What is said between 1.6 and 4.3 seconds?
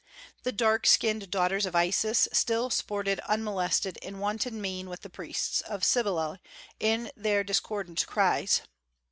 of Isis" still sported unmolested in